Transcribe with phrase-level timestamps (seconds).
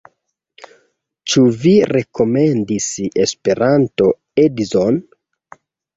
[1.33, 2.87] Ĉu vi rekomendis
[3.27, 4.99] Esperanto-edzon?